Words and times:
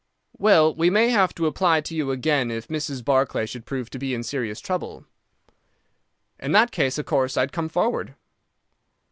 "Well, 0.39 0.73
we 0.73 0.89
may 0.89 1.09
have 1.11 1.35
to 1.35 1.45
apply 1.45 1.81
to 1.81 1.93
you 1.95 2.09
again 2.09 2.49
if 2.49 2.69
Mrs. 2.69 3.05
Barclay 3.05 3.45
should 3.45 3.67
prove 3.67 3.91
to 3.91 3.99
be 3.99 4.15
in 4.15 4.23
serious 4.23 4.59
trouble." 4.59 5.05
"In 6.39 6.53
that 6.53 6.71
case, 6.71 6.97
of 6.97 7.05
course, 7.05 7.37
I'd 7.37 7.51
come 7.51 7.69
forward." 7.69 8.15